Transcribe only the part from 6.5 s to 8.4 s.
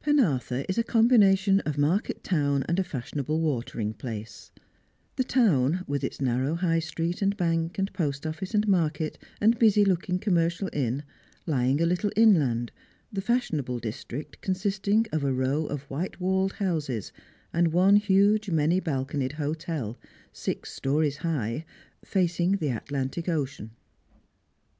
High street, and bank, and post